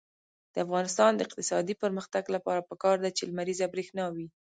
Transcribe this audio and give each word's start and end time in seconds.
د 0.53 0.55
افغانستان 0.65 1.11
د 1.15 1.19
اقتصادي 1.27 1.73
پرمختګ 1.83 2.23
لپاره 2.35 2.65
پکار 2.69 2.95
ده 3.03 3.09
چې 3.17 3.23
لمریزه 3.29 3.65
برښنا 3.73 4.05
وي. 4.15 4.27